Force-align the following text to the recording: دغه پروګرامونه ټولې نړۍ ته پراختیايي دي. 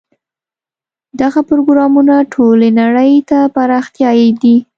دغه 1.21 1.39
پروګرامونه 1.49 2.15
ټولې 2.33 2.69
نړۍ 2.81 3.13
ته 3.29 3.39
پراختیايي 3.55 4.29
دي. 4.41 4.55